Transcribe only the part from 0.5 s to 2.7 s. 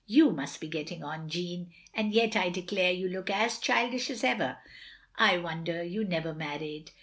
be getting on, Jeanne; and yet, I de